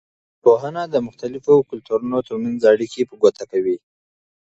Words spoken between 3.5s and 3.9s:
کوي.